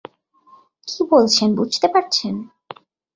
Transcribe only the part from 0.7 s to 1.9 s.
কী বলছেন বুঝতে